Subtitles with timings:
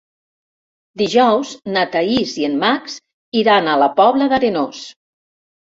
[1.01, 2.99] Dijous na Thaís i en Max
[3.45, 4.87] iran a la Pobla d'Arenós.